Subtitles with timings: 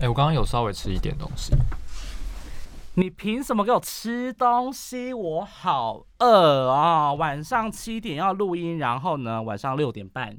[0.00, 1.52] 哎、我刚刚有稍微吃一点东西，
[2.94, 5.12] 你凭什么给我吃东西？
[5.12, 7.12] 我好饿啊！
[7.12, 10.38] 晚上七点要录音，然后呢，晚上六点半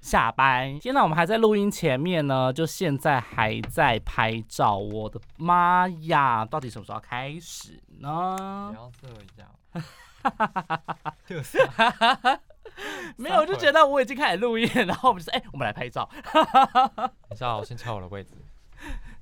[0.00, 0.76] 下班。
[0.80, 4.76] 现在我们还在录音前面呢，就现在还在拍照。
[4.76, 8.76] 我的妈呀，到底什么时候开始呢不？
[8.76, 8.90] 要
[9.36, 9.48] 这样。
[13.16, 16.10] 没有，我就觉得我已经开始录音，然后我们就说，哎、我们来拍照。
[16.32, 18.32] 等一下，我先敲我的位置。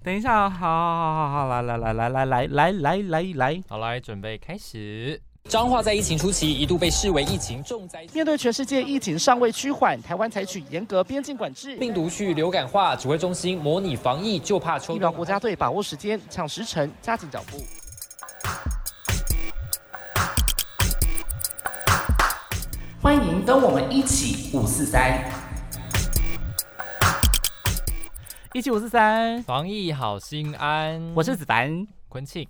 [0.04, 3.62] 等一下，好好好好，来来来来来来来来来来。
[3.68, 5.20] 好，来，准备开始。
[5.48, 11.76] 彰化在疫情初期一度被视为疫情重灾区，面对全世界疫情尚未趋缓，台湾采取严格边境管制。
[11.76, 17.58] 病毒去流感化，指挥中心模拟防疫，就怕抽疫苗国家队把握时间，抢时辰，加紧脚步。
[23.00, 25.24] 欢迎跟我们一起五四三，
[28.54, 31.86] 一七五四三，防疫好心安，我是子凡。
[32.08, 32.48] 坤庆。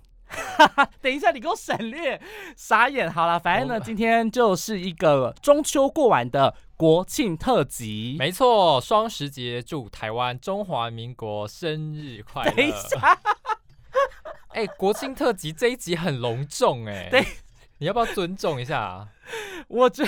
[1.01, 2.19] 等一下，你给我省略，
[2.55, 3.11] 傻眼。
[3.11, 8.15] 好了，反正呢，今天就是一个中秋过完的国庆特辑。
[8.17, 12.51] 没错，双十节祝台湾中华民国生日快乐。
[12.51, 13.19] 等一下，
[14.55, 17.25] 哎、国庆特辑这一集很隆重哎、 对，
[17.79, 19.09] 你要不要尊重一下啊？
[19.67, 20.07] 我觉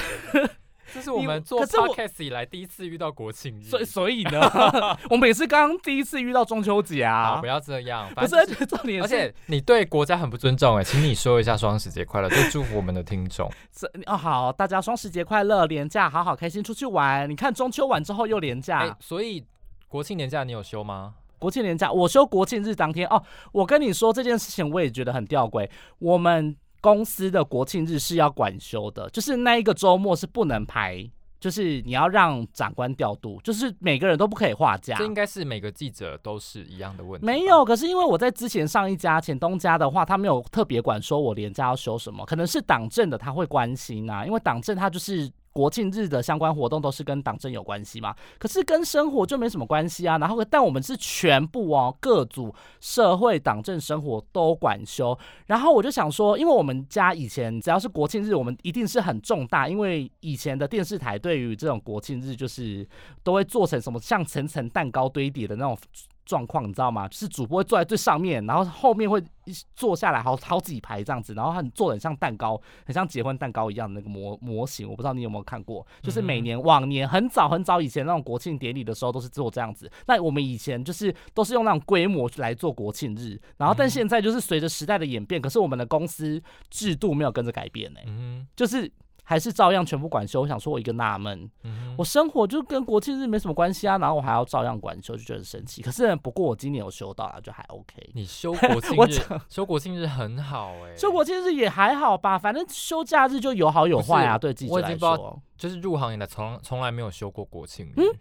[0.91, 3.63] 这是我们做 podcast 以来第一次遇到国庆日。
[3.65, 4.41] 所以所以呢，
[5.11, 7.51] 我们也是刚刚第一次遇到中秋节，啊不。
[7.51, 8.07] 要这样。
[8.15, 13.51] 不是，反正就是而且重点是，而且你对国家很不尊重哎，请你说一下双十节快乐，就祝福我们的听众。
[13.71, 17.29] 这哦好，大家双十节快乐，连假好好开心出去玩。
[17.29, 19.45] 你看中秋完之后又连假，哎、所以
[19.89, 21.15] 国庆年假你有休吗？
[21.37, 23.21] 国庆年假，我休国庆日当天哦。
[23.51, 25.69] 我跟你说这件事情，我也觉得很吊诡。
[25.99, 35.05] 我们公司的国庆日是要管休的，就是那一个周末是不能排，就是你要让长官调度，就是每个人都不可以画假这。
[35.05, 37.25] 应该是每个记者都是一样的问题。
[37.25, 50.17] 没有，，可是因为我在之前上一家前东家的话，他没有特别管说我连假要休什么，可能是党政的他会关心啊，因为党政他就是国庆日的相关活动都是跟党政有关系嘛，可是跟生活就没什么关系啊。
[50.17, 55.17] 然后，但我们是全部哦，各组社会、党政、生活都管休。
[55.47, 62.87] 然后我就想说，因为我们家以前只要是国庆日，我们一定是很重大，因为以前的电视台对于这种国庆日就是
[63.23, 65.77] 都会做成什么像层层蛋糕堆叠的那种
[66.25, 67.07] 状况，你知道吗？
[67.07, 79.91] 就是主播会坐在最上面，然后后面会一坐下来好好几排这样子，然后他做的很像蛋糕，很像结婚蛋糕一样的那个模模型，我不知道你有没有看过，就是每年往年很早很早以前那种国庆典礼的时候都是做这样子。
[80.07, 88.89] 那我们以前就是都是用那种规模来做国庆日，然后但现在就是随着时代的演变，可是我们的公司制度没有跟着改变呢、嗯就是
[89.31, 90.41] 还是照样全部管休。
[90.41, 95.81] 我想说，我一个纳闷，嗯，我生活就跟国庆日没什么关系啊，然后我还要照样管休，就觉得很生气。
[95.81, 98.09] 可是不过我今年有休到啊，就还 OK。
[98.13, 105.41] 你休国庆日， 休国庆日很好哎、休国庆日也还好吧，反正休假日就有好有坏啊，对记者来说。
[105.57, 108.01] 就是入行以来从从来没有休过国庆日。
[108.01, 108.19] 嗯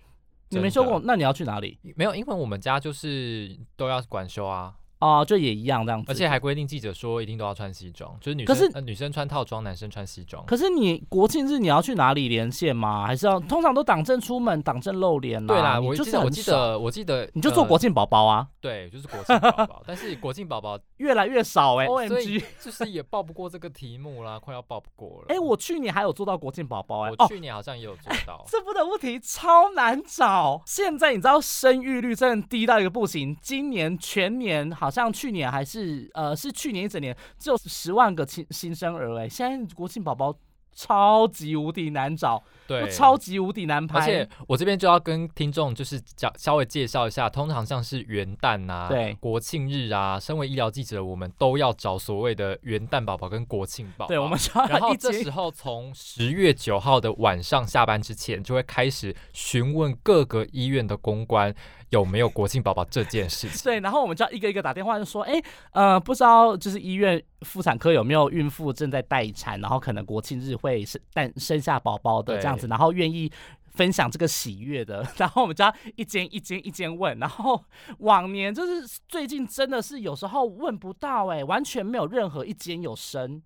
[0.53, 1.78] 你没休过，那你要去哪里？
[1.94, 6.11] 没有，因为我们家就是都要管休啊，哦，就也一样这样子。
[6.11, 10.44] 而且还规定记者说一定都要穿西装，就是女可是生呃女生穿套装，男生穿西装。
[10.47, 13.06] 可是你国庆日你要去哪里连线吗？
[13.06, 15.55] 还是要通常都党政出门，党政露脸啦。
[15.55, 25.27] 对啦，我记得我就是我，记得我记得你就做国庆、宝宝啊，对，就是国庆宝宝，但是国庆宝宝 越来越少哎、O 所 M 以 G， 就是也报不过这个题目啦，快要报不过了。
[25.28, 27.27] 哎、我去年还有做到国庆宝宝哎、我哦。
[27.28, 30.61] 去年好像也有做到， 这不得不提，超难找。
[30.67, 33.37] 现在你知道生育率真的低到一个不行。
[33.41, 40.34] 今年全年好像去年还是呃是去年一整年只有十万个新新生儿哎、现在国庆宝宝
[40.72, 43.98] 超级无敌难找，对，超级无敌难拍。
[43.98, 54.08] 而且我这边就要跟听众就是讲稍微介绍一下，通常像是元旦呐、对国庆日啊，身为医疗记者，我们都要找所谓的元旦宝宝跟国庆宝宝。
[54.08, 61.52] 对，我们就然后这时候从十月九号的晚上下班之前，就会开始询问各个医院的公关
[61.90, 63.62] 有没有国庆宝宝这件事情。
[63.62, 65.40] 对，然后我们就要一个一个打电话，就说，哎，
[65.72, 73.31] 呃，不知道就是医院妇产科有没有孕妇正在待产，然后可能国庆日会生诞生下宝宝的这样子，然后愿意。
[73.72, 77.64] 分享这个喜悦的， 然后我们就要一间一间一间问，然后
[77.98, 83.40] 往年就是最近真的是有时候问不到哎、完全没有任何一间有生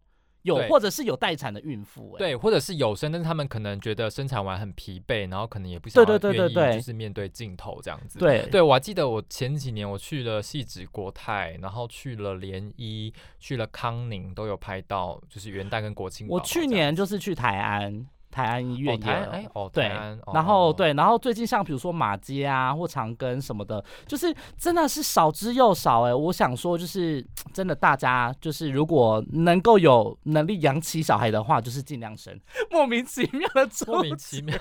[0.45, 6.75] 有或者是有待产的孕妇欸、对，或者是有生，但是他们可能觉得生产完很疲惫，然后可能也不想对对对对对。
[6.75, 8.19] 就是面对镜头这样子。
[8.19, 8.47] 对。
[8.51, 16.41] 对，我还记得我前几年我去了戏子国泰，然后去了联医，去了康宁，都有拍到，就是元旦跟国庆宝我。
[16.43, 19.85] 去年就是去台安，台安医院哦，也台哎哦，对
[20.33, 32.37] 然后对，然后最近像比如说马街啊或长庚什么的，就是真的是少之又少哎、我想说就是 真的大家就是如果能够有能力养起小孩的话，就是尽量生，
[32.73, 34.57] 莫名其妙的莫名其妙，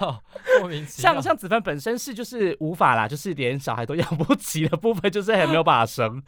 [0.60, 1.14] 莫名其妙。
[1.14, 6.22] 像像子芬本身是就是无法啦，就是连小孩都养不起的部分，就是还没有办法生。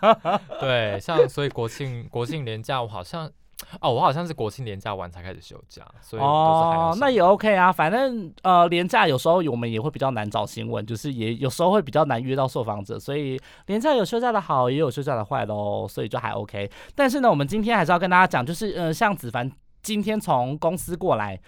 [0.58, 3.30] 对，像所以国庆国庆连假，我好像
[3.80, 16.70] 哦，我好像是国庆连假完才开始休假，所以都是还要上，哦那也 OK 啊，反正呃年假有时候我们也会比较难找新闻，就是也有时候会比较难约到受访者，所以年假有休假的好，也有休假的坏喽，所以就还 OK。
[16.94, 19.50] 但是呢，我们今天还是要跟大家讲，就是呃像子凡
[19.82, 21.40] 今天从公司过来。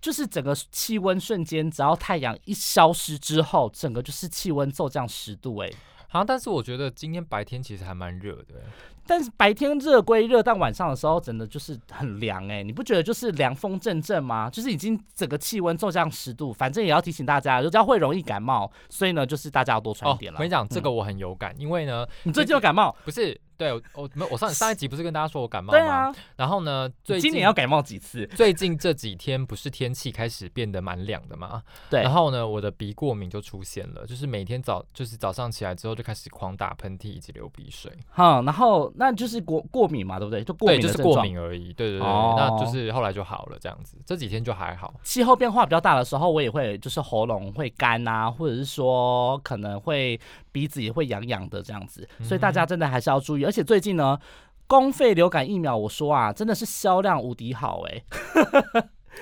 [0.00, 5.74] 就是整个气温瞬间，只要太阳一消失之后，整个就是气温骤降十度、欸，
[6.08, 8.64] 好像但是我觉得今天白天其实还蛮热的，
[9.06, 14.50] 但是白天热归热，但晚上的时候真的就是很凉哎、你不觉得就是凉风阵阵吗？
[14.50, 20.36] 就是已经整个气温骤降十度，反正也要提醒大家，就这样会容易感冒，所以呢，就是大家要多穿哦一点，了。
[20.36, 22.94] 我跟你讲，这嗯个我很有感，因为呢，你最近有感冒？
[23.04, 26.12] 不是对我我没有我上上一集不是跟大家说我感冒吗？
[26.36, 28.26] 然后呢，最近今年要感冒几次？
[28.34, 31.62] 最近这几天不是天气开始变得蛮凉的嘛？
[31.88, 40.42] 对，然后呢，我的鼻过敏就出现了，就是每天早就是早上起来之后就开始狂打喷嚏以及流鼻水，好，然后那就是过过敏嘛，对不对？
[40.44, 41.20] 就过对，敏就是过。
[41.22, 41.72] 敏而已。
[41.72, 44.94] 对对对，哦那就是后来就好了，这样子，这几天就还好。
[45.02, 50.18] 气候变化比较大的时候，我也会就是喉咙会干啊，或者是说可能会
[50.52, 53.44] 鼻子也会痒痒的这样子，所以大家真的还是要注意。
[53.44, 54.18] 而且最近呢，
[54.66, 58.02] 公费流感疫苗，我说啊，真的是销量无敌好哎、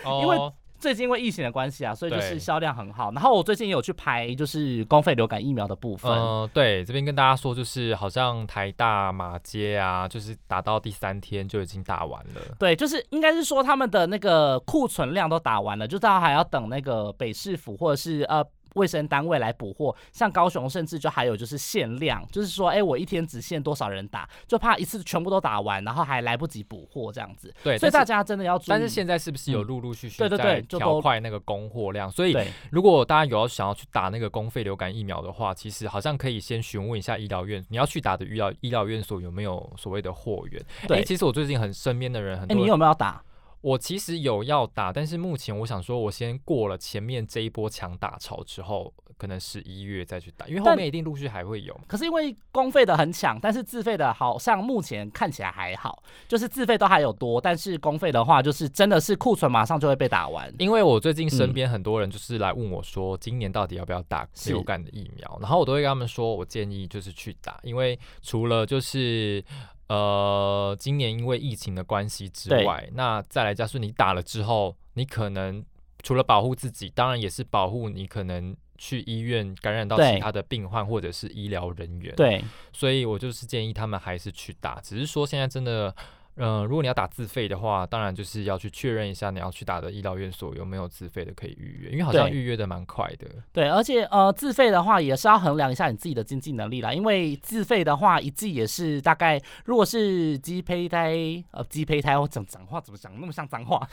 [0.20, 0.52] 因为哦
[0.82, 3.12] 最近因为疫情的关系啊，所以就是对销量很好。
[3.12, 6.10] 然后我最近也有去排就是公费流感疫苗的部分。
[6.10, 12.40] 嗯、对，这边跟大家说，就是好像台大马街啊，就是打到第三天就已经打完了。
[12.58, 19.94] 对，就是应该是说他们的那个库存量都打完了，就大家还要等那个北市府或者是呃卫生单位来补货。
[20.12, 27.52] 像高雄甚至就还有就是限量，就是说，哎，我一天只限多少人打，就怕一次全部都打完，然后还来不及补货这样子。
[27.62, 28.66] 对，所以大家真的要注意。
[28.68, 32.10] 但是现在是不是有嗯陆陆续续对对在调快那个供货量？
[32.10, 32.36] 所以
[32.70, 40.62] 如果大家有要想要去打那个公费流感疫苗的话，其实好像可以先询问一下医疗院，你要去打的医疗医疗院所有没有所谓的货源？
[40.86, 43.22] 对诶其实我最近很身边的人很哎，多人，你有没有要打？
[43.62, 51.80] 我其实有要打，但是目前我想说，我先过了前面这一波强打潮之后，可能十一月再去打，因为后面一定陆续还会有。
[51.86, 60.52] 可是因为公费的很抢，但是自费的好像目前看起来还好，就是自费都还有多，但是公费的话，就是真的是库存马上就会被打完。
[60.58, 69.44] 因为我最近身嗯边很多人就是来问我说，今年到底要不要打流感的疫苗，然后我都会跟他们说，我建议就是去打，因为除了就是
[69.92, 75.64] 呃今年因为疫情的关系之外，那再来加上你打了之后，你可能
[76.02, 82.42] 除了保护自己，当然也是保护你可能去医院感染到其他的病患或者是医疗人员。，对，
[82.72, 85.94] 所以我就是建议他们还是去打，只是说现在真的。
[86.36, 93.26] 嗯、如果你要打自费的话，当然就是要去确认一下你要去打的医疗院所有没有自费的可以预约，因为好像预约的蛮快的。
[93.52, 101.14] 对，而且呃，自费的话也是要衡量一下你自己的经济能力啦，因为自费的话一季也是大概，如果是鸡胚胎，
[101.50, 103.86] 呃，鸡胚胎，我讲脏话怎么讲那么像脏话？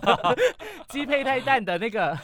[0.88, 2.14] 鸡胚胎蛋的那个，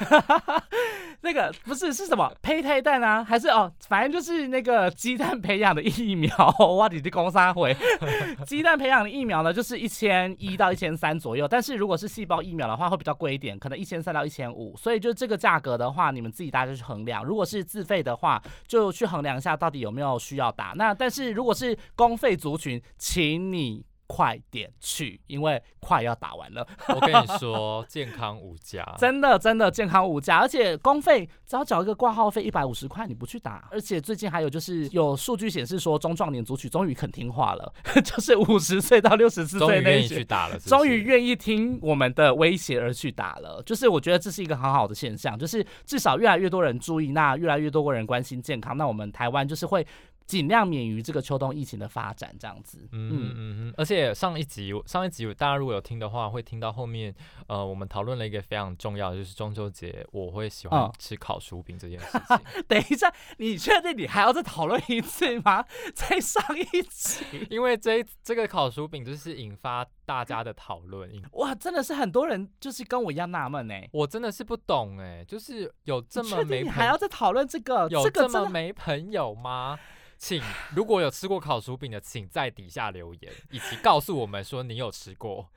[1.21, 3.25] 那个不是是什么 胚胎蛋啊？
[3.25, 7.77] 还是哦，反正就是那个鸡蛋培养的疫苗， 我你的公三回，
[8.47, 17.25] 鸡蛋培养的疫苗呢，就是一千一到一千三左右，但是如果是细胞疫苗的话，会比较贵一点，可能一千三到一千五，所以就这个价格的话，你们自己大家去衡量。
[17.25, 20.73] 如果是自费的话，就去衡量一下到底有没有需要打。
[20.77, 26.67] 那但是如果是公费族群，请你快点去，因为快要打完了。
[26.89, 28.83] 我跟你说，健康无价。
[28.99, 37.73] 真的真的健康无价，而且公费只要缴一个挂号费一百五十块，你不去打，而且最近还有就是有数据显示说中壮年族群终于肯听话了，
[38.03, 40.19] 就是五十岁到六十四终于愿意岁那一群。
[40.19, 49.87] 去打了终于愿意听我们的威胁而去打了，就是我觉得这是一个很好的现象，就是至少越来越多人注意，那越来越多人关心健康，那我们台湾就是会
[50.29, 52.87] 尽量免于这个秋冬疫情的发展，这样子。
[52.93, 57.13] 嗯嗯嗯，而且上一集上一集大家如果有听的话，会听到后面
[57.47, 62.39] 呃，我们讨论了一个非常重要的，就是中秋节我会喜欢嗯吃烤薯饼这件事情。
[62.69, 65.65] 等一下，你确定你还要再讨论一次吗？
[65.95, 73.75] 在上一集，因为这一这个烤薯饼就是引发大家的讨论， 哇，真的是很多人就是跟我一样纳闷呢。
[73.93, 77.89] 我真的是不懂哎，就是有这么没朋你还要再讨论这个？
[77.89, 79.79] 有这么没朋友吗？
[80.19, 80.43] 请
[80.75, 85.49] 如果有吃过烤薯饼的，请在底下留言，以及告诉我们说你有吃过。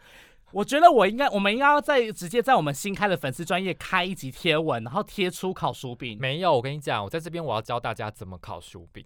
[0.51, 6.17] 我觉得我应该，我们应该要在直接在我们新开的粉丝专业开一集贴文，然后贴出烤薯饼。
[6.19, 9.03] 没有，我跟你讲，我在这边我要教大家怎么烤薯饼。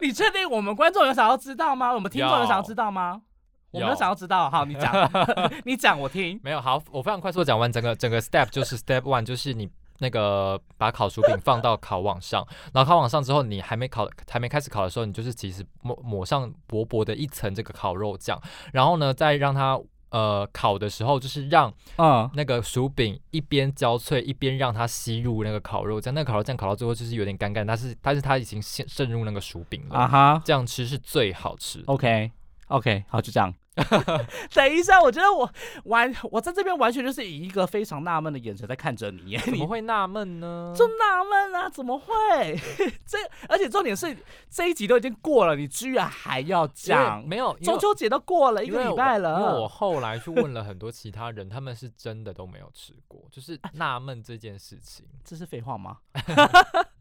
[0.00, 1.92] 你确定我们观众有想要知道吗？
[1.92, 3.22] 我们听众有想要知道吗？
[3.70, 4.50] 我们想要知道。
[4.50, 5.10] 好，你讲，
[5.64, 6.40] 你讲，我听。
[6.42, 9.68] 没有，好，我非常快速地讲完整个整个 step，就是 step one，就是你
[9.98, 18.40] 那个把烤薯饼放到烤网上， 然后烤网上之后，你还没烤还没开始烤的时候，你就是其实抹抹上薄薄的一层这个烤肉酱，
[18.72, 31.82] 然后呢，再让它呃烤的时候，就是让嗯，那个薯饼一边焦脆，一边让它吸入那个烤肉酱，那个烤肉酱烤到最后就是有点干干，但是但是它已经渗渗入那个薯饼了，啊哈这样吃是最好吃。
[31.86, 32.30] ，OK。
[32.68, 33.54] OK，好，就这样。
[34.54, 35.50] 等一下，我觉得我
[35.84, 40.72] 完，我在这边完全就是以一个非常纳闷的眼神在看着你，怎么会纳闷呢？
[40.76, 42.58] 就纳闷啊，怎么会？
[43.06, 43.18] 这
[43.48, 44.16] 而且重点是
[44.50, 47.26] 这一集都已经过了，你居然还要讲？
[47.26, 55.06] 没有中秋节都过了一个礼拜了因为我，后来去问了很多其他人，他们是真的都没有吃过，就是纳闷这件事情。
[55.24, 55.98] 这是废话吗？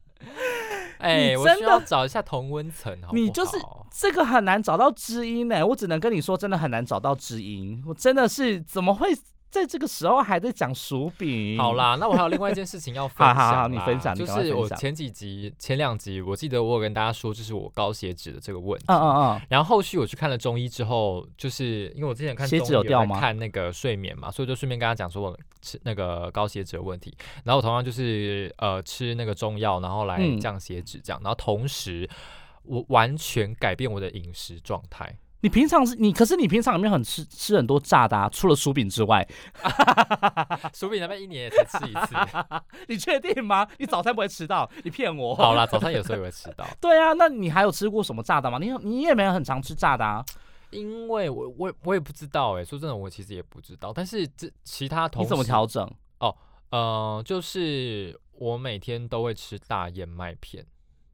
[1.03, 3.57] 哎、我真的需要找一下同温层，好不你就是
[3.91, 7.81] 这个很难找到知音呢，我只能跟你说，真的很难找到知音。
[7.85, 9.09] 我真的是怎么会
[9.49, 11.57] 在这个时候还在讲薯饼？
[11.57, 13.43] 好，啦，那我还有另外一件事情要分享啦。
[13.43, 18.85] 好好好你分享你就是我前几集、前两集，我记得我有跟大家说，就是我高血脂的这个问题。
[18.87, 27.15] 嗯嗯嗯，然后后续我去看了中医之后，就是因为我之前看血中医在脂有掉吗看那个睡眠嘛，所以就顺便跟他讲说我吃那个高血脂的问题。
[27.43, 31.21] 然后我同样就是呃吃那个中药，然后来嗯降血脂这样。
[31.23, 32.07] 然后同时
[32.63, 35.17] 我完全改变我的饮食状态。
[35.41, 38.27] 你平常是你，可是你平常有没有很吃吃很多炸的、啊？
[38.31, 39.27] 除了薯饼之外，
[40.73, 42.15] 薯饼那边一年也才吃一次。
[42.87, 43.67] 你确定吗？
[43.77, 44.69] 你早餐不会迟到？
[44.83, 45.35] 你骗我？
[45.35, 48.57] 好啦，早餐有时候也会迟到， 对啊，那你还有吃过什么炸的吗？
[48.59, 50.23] 你你也没有很常吃炸的啊？
[50.71, 53.93] 因为我我我也不知道哎、说真的，我其实也不知道。
[53.93, 55.89] 但是这其他同你怎么调整？
[56.19, 56.35] 哦
[56.71, 60.65] 呃，就是我每天都会吃大燕麦片，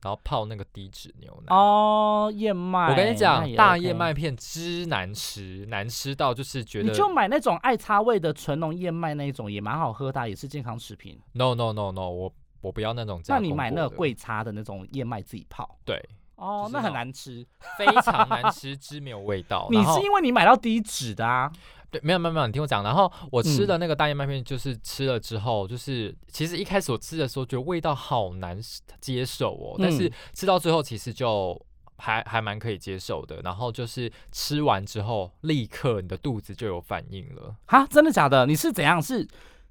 [0.03, 1.55] 然后泡那个低脂牛奶。
[1.55, 2.89] 哦，燕麦。
[2.89, 11.17] 我跟你讲，大燕麦片之难吃，难吃到就是觉得你就买那种爱擦味的纯浓燕麦那一种，也蛮好喝的啊，也是健康食品。
[11.31, 15.77] no no no no，我我不要那种那你买那个贵擦的那种燕麦自己泡。
[15.85, 15.97] 对，
[16.35, 17.45] 哦就，是那很难吃。
[17.77, 19.67] 非常难吃， 汁没有味道。
[19.71, 21.51] 你是因为你买到低脂的啊？
[21.93, 22.83] 对，没有没有没有，你听我讲。
[22.83, 28.59] 然后我吃嗯的那个大燕麦片，就是吃了之后，就是其实一开始我吃的时候觉得味道好难
[28.99, 31.59] 接受哦，但是嗯吃到最后其实就
[31.97, 33.39] 还还蛮可以接受的。
[33.43, 37.55] 然后就是吃完之后，立刻你的肚子就有反应了。
[37.67, 38.47] 哈，真的假的？
[38.47, 38.99] 你是怎样？
[38.99, 39.27] 是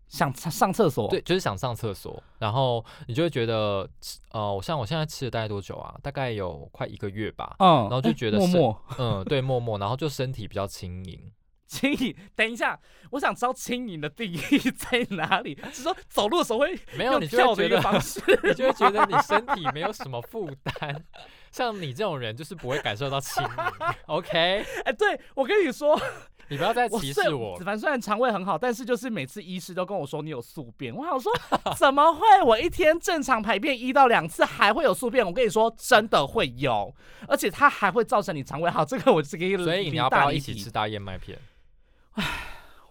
[0.09, 1.09] 想上上厕所？
[1.09, 3.89] 对，，就是想上厕所，然后你就会觉得，
[4.33, 5.95] 呃，像我现在吃了大概多久啊？
[6.03, 7.57] 大概有快一个月吧。
[7.59, 11.19] 嗯，然后就哎觉得是默默嗯，对，默默，然后就身体比较轻盈。
[11.73, 12.15] 轻盈。
[12.37, 12.79] 等一下，
[13.11, 15.59] 我想知道轻盈的定义在哪里？
[15.73, 18.21] 是说走路的时候会没有，你就跳的一个会觉得方式？
[18.45, 21.03] 你就会觉得你身体没有什么负担。
[21.51, 23.51] 像你这种人，就是不会感受到轻盈。
[24.07, 26.01] OK，哎，对我跟你说，
[26.49, 27.65] 你不要再歧视我子。
[27.65, 31.31] 凡虽然肠胃很好，但是就是每次医师都跟我说你有宿便，我想说
[31.77, 32.21] 怎么会？
[32.43, 35.25] 我一天正常排便一到两次还会有宿便？
[35.27, 36.95] 我跟你说，真的会有，
[37.29, 38.83] 而且它还会造成你肠胃好。
[38.83, 40.71] 这个我是给你，所以你要不要一起吃？
[40.71, 41.39] 大燕麦片？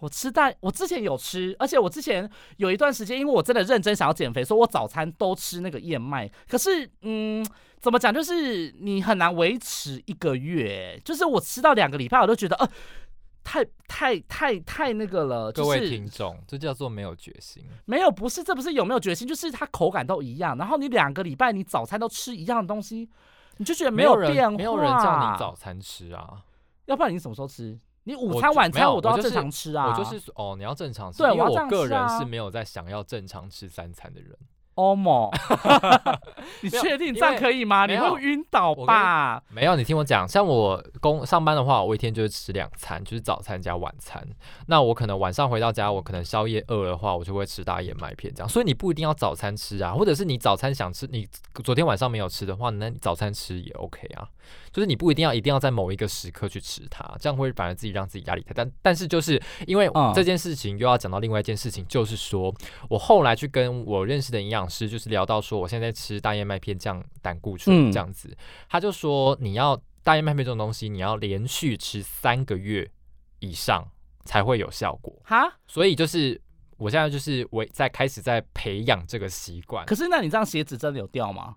[0.00, 6.28] 我吃蛋，我之前有吃，而且我之前有一段时间，因为我真的认真想要减肥，所以我早餐都吃那个燕麦。
[6.48, 7.46] 可是，嗯，
[7.80, 11.00] 怎么讲，就是你很难维持一个月。
[11.04, 12.68] 就是我吃到两个礼拜，我都觉得，呃，
[13.44, 15.52] 太太太太那个了。
[15.52, 17.64] 各位听众，这叫做没有决心。
[17.84, 20.58] 没有，不是，这不是有没有决心，就是它口感都一样。
[20.58, 23.08] 然后你两个礼拜你早餐都吃一样的东西，
[23.58, 24.34] 你就觉得没有变化。
[24.34, 26.42] 人，没有人叫你早餐吃啊。
[26.86, 27.78] 要不然你什么时候吃？
[28.04, 29.90] 你午餐、晚餐我都要正常吃啊。
[29.90, 34.36] 我就是说哦，你要正常吃，对因为我个人是啊没有在想要正常吃三餐的人。
[34.74, 35.30] 欧某，
[36.62, 37.86] 你确定这样可以吗？
[37.86, 39.42] 你会晕倒吧？
[39.48, 44.26] 没有，你听我讲，像我工上班的话，我一天就是吃两餐，就是早餐加晚餐。
[44.66, 48.48] 那我可能晚上回到家，我可能宵夜饿的话，我就会吃大燕麦片这样。
[48.48, 51.28] 所以你不一定要早餐吃啊，或者是你早餐想吃，你
[51.62, 54.28] 昨天晚上没有吃的话，那你早餐吃也 OK 啊。
[54.72, 58.64] 就是你不一定要一定要在某一个时刻去吃它，这样会反而自己让自己压力太大。
[58.64, 62.52] 但但是就是因为嗯这件事情，又要讲到另外一件事情，就是说
[62.88, 68.36] 我后来去跟我认识的营养师，就是聊到说，我现在在吃大燕麦片降胆固醇嗯这样子，
[68.68, 72.90] 他就说你要大燕麦片这种东西，你要连续吃三个月
[73.40, 73.86] 以上
[74.24, 75.14] 才会有效果。
[75.24, 75.52] 哈？
[75.66, 76.40] 所以就是
[76.76, 79.86] 我现在就是我在开始在培养这个习惯。
[79.86, 81.56] 可是那你这样血脂真的有掉吗？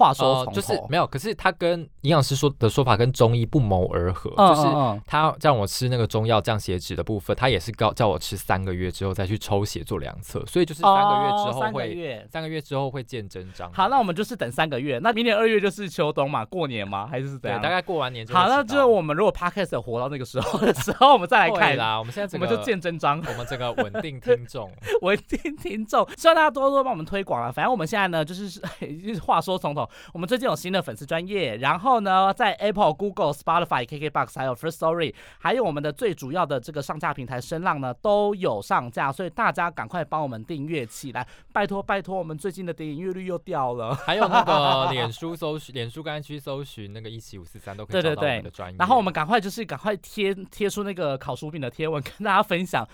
[0.00, 12.26] 话说从头，就是没有，可是他跟营养师说的说法跟中医不谋而合，嗯就是他让我吃那个中药降血脂的部分，他也是告叫我吃三个月之后再去抽血做量测，所以就是三个月之哦三个后会、月。
[12.30, 13.70] 三个月之后会见真章。
[13.74, 14.98] 好，那我们就是等三个月。
[15.02, 17.06] 那明年二月就是秋冬嘛，过年嘛？
[17.06, 17.62] 还是怎样对，样？
[17.62, 21.98] 大概过完年就好，那就我们如果 podcast 有活到那个时候的时候，我们再来看，啦。
[21.98, 23.20] 我们现在我们就见真章。
[23.26, 24.70] 我们这个稳定听众，
[25.02, 27.50] 稳定听众，希望大家多多帮我们推广啊。
[27.50, 28.48] 反正我们现在呢，就是
[29.04, 43.94] 就是话说从头，我们最近有新的粉丝专业，然后呢，在 Apple、Google、Spotify、KKBox 还有 First Story，还有我们的最主要的这个上架平台声浪呢，都有上架，所以大家赶快帮我们订阅起来，拜托拜托，我们最近的点阅率又掉了。
[43.94, 48.76] 还有那个 脸书搜寻，脸书专区搜寻那个一七五四三都可以找到我们对的专业。
[48.78, 52.86] 然后我们赶快就是赶快贴贴出那个烤薯饼的贴文，跟大家分享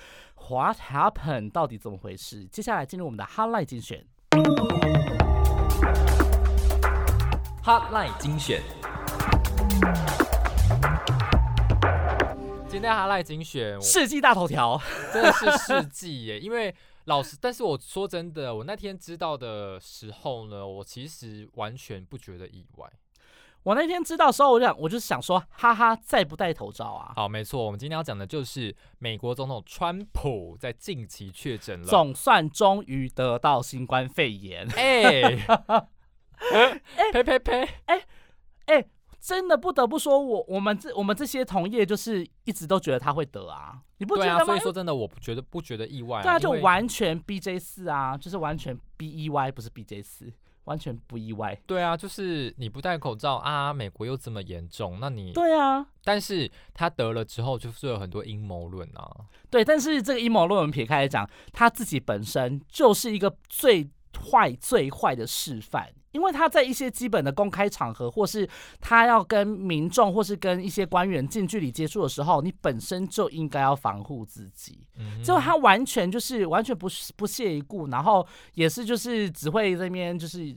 [0.49, 2.45] What happened 到底怎么回事。
[2.47, 4.05] 接下来进入我们的 Highlight 精选。
[7.67, 8.63] Hotline 精选，
[12.69, 14.81] 今天哈赖精选，世纪大头条，
[15.13, 16.73] 真的是世纪耶， 因为
[17.07, 22.89] 老师，但是我说真的，我那天知道的时候呢，我其实完全不觉得意外。
[23.65, 34.69] 我那天知道的时候，我就想，我就想说，哈哈，再不戴口罩啊，好，没错，我们今天要讲的就是美国总统川普在近期确诊了，总算终于得到新冠肺炎。
[34.77, 35.37] 哎，
[37.13, 37.69] 呸呸呸，
[39.19, 44.47] 真的不得不说，我我们这我们这些同业就是一直都觉得他会得啊，你不觉对啊，得吗？
[44.47, 50.33] 所以说真的，我不觉得不觉得意外、啊，对啊，就因为完全 BJ 四啊，就是完全 B E Y 不是 BJ 四，
[50.65, 51.61] 完全不意外。
[51.67, 59.11] 对啊，就是你不戴口罩啊，美国又这么严重，那你对啊，但是他得了之后，就是有很多阴谋论啊，
[59.51, 63.91] 对，但是这个阴谋论我们撇开来讲，他自己本身就是一个最
[64.31, 65.93] 坏、最坏的示范。
[66.17, 68.49] 因为他在一些基本的公开场合，或是
[68.81, 74.89] 他要跟民众，或是跟一些官员近距离接触的时候，你本身就应该要防护自己。
[74.99, 80.57] 嗯哼，结果他完全就是完全不不屑一顾，然后也是就是只会在那边就是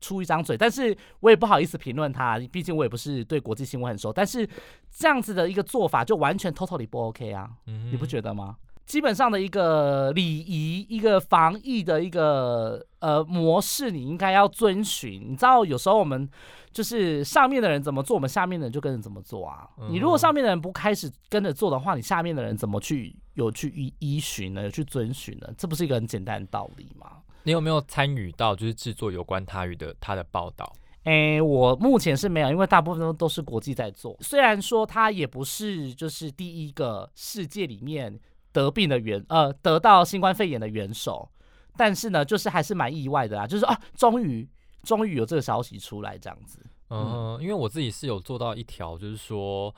[0.00, 4.12] 出一张嘴，但是我也不好意思评论他，毕竟我也不是对国际新闻很熟。
[4.12, 4.48] 但是
[4.96, 8.10] 这样子的一个做法就完全 totally 不 OK 啊，嗯你不得？
[8.12, 8.56] 觉得吗？
[8.90, 15.24] 基本上的一个礼仪、一个防疫的一个呃模式，你应该要遵循。
[15.30, 16.28] 你知道，有时候我们
[16.72, 19.70] 就是上面的人怎么做，我们下面的人就跟着怎么做啊。
[19.88, 24.64] 你如果嗯上面的人不开始跟着做的话，你下面的人怎么去有去依依循呢？
[24.64, 25.48] 有去遵循呢？
[25.56, 27.18] 这不是一个很简单的道理吗？
[27.44, 30.72] 你有没有参与到就是制作有关他语的他的报道？
[31.04, 34.16] 诶，我目前是没有，因为大部分都都是国际在做。
[34.20, 38.18] 虽然说它也不是就是第一个世界里面
[38.52, 41.30] 得病的元呃得到新冠肺炎的元首，
[41.76, 44.48] 但是呢，就是还是蛮意外的啦，就是说啊，终于
[44.82, 46.58] 终于有这个消息出来这样子。
[46.90, 49.72] 嗯，因为我自己是有做到一条，就是说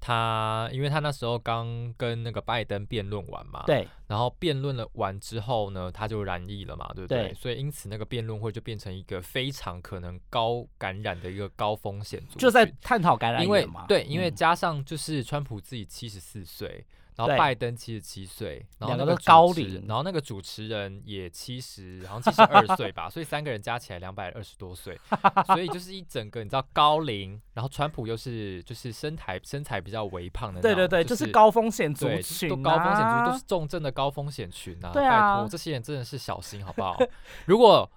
[0.00, 3.86] 他，因为他那时候刚跟那个拜登辩论完嘛，，对。
[4.08, 7.28] 然后辩论了完之后呢，他就染疫了嘛，对不对？
[7.28, 7.34] 对。
[7.34, 13.66] 所以因此那个辩论会就变成一个非常可能高感染的一个高风险，就在探讨感染因为。
[13.86, 14.34] 对，因为嗯。
[14.34, 16.84] 加上就是川普自己七十四岁，
[17.16, 24.98] 然后拜登七十七岁，然后那个高龄然后那个主持人也七十，好像七十二岁吧，所以三个人加起来两百二十多岁，
[25.46, 34.90] 所以就是一整个你知道高龄，然后川普又是就是身材身材比较微胖的那种，对对对，就就是高风险族对，群、都啊，高风险族群，都是重症的高风险群啊！
[34.92, 36.98] 对啊拜托，这些人真的是小心好不好？
[37.46, 37.90] 如果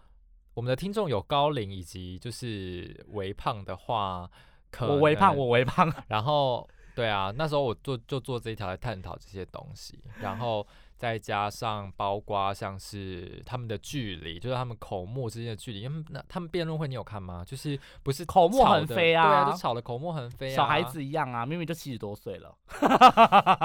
[0.54, 4.30] 我们的听众有高龄以及就是微胖的话，
[4.72, 5.94] 可我微胖，我微胖。
[6.08, 6.68] 然后
[7.00, 10.68] 对啊，那时候我做就做这一条来探讨这些东西，然后
[11.00, 15.80] 再加上包括像是他们的距离，就是他们口沫之间的距离。
[15.80, 17.42] 因为那他们辩论会你有看吗？
[17.48, 22.54] 就是不是口沫横飞对啊，啊就吵的口沫横飞啊，小孩子一样啊，明明就七十多岁了。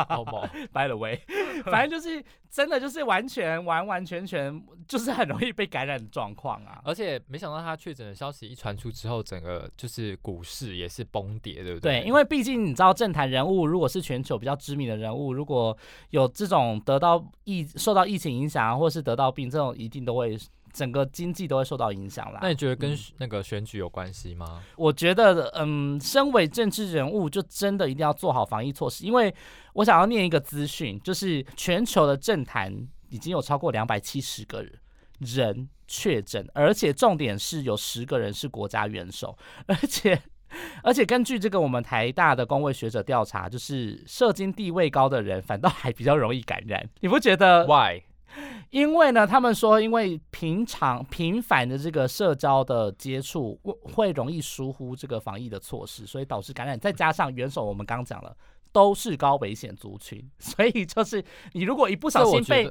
[0.09, 0.47] 好不好？
[0.73, 1.21] By the way，
[1.67, 6.81] 反正就是真的就是完全完完全全就是很容易被感染的状况啊。
[6.85, 12.07] 而且没想到他确诊的消息一传出之后，整个就是股市也是崩跌，对不对，对？
[12.07, 15.77] 因为毕竟你知道，政坛人物如果是全球比较知名的人物，如果
[16.11, 20.39] 有这种得到疫受到疫情影响啊，或是得到病，这种一定都会
[20.73, 22.41] 整个经济都会受到影响啦。
[22.43, 24.63] 那你觉得跟嗯那个选举有关系吗？
[24.77, 29.05] 我觉得，嗯，身为政治人物，就真的一定要做好防疫措施。
[29.05, 29.35] 因为
[29.75, 32.75] 我想要念一个资讯，就是全球的政坛
[33.09, 34.65] 已经有超过两百七十个
[35.21, 40.21] 人确诊，而且重点是有十个人是国家元首，而且。
[40.83, 48.03] 而且根据这个我们台大的工位学者调查，就是社经地位高的人反倒还比较容易感染，你不觉得？Why？
[48.71, 56.77] 因为呢，他们说，因为平常频繁的这个社交的接触，会会容易疏忽这个防疫的措施，所以导致感染。
[56.77, 58.37] 再加上元首，我们刚讲了，
[58.73, 62.69] 都是高危险族群，所以就是你如果一不小心被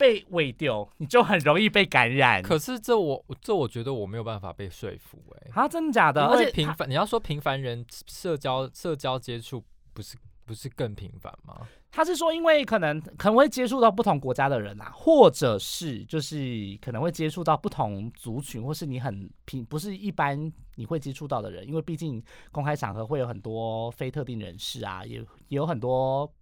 [0.00, 2.42] 被喂丢，你就很容易被感染。
[2.42, 6.24] 可是这我这我觉得我没有办法被说服哎、啊，真的假的？
[6.24, 11.68] 而且平凡，你要说平凡人社交社交接触不是不是更频繁吗？
[11.92, 26.32] 他是说，因为可能可能会接触到不同国家的人啊，或者是就是可能会接触到不同族群，或是你很平不是一般你会接触到的人，因为毕竟公开场合会有很多非特定人士啊，也也有很多。